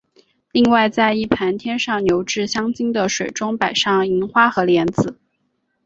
[0.51, 5.19] 另外在一盘添上牛至香精的水中摆上银元和莲子。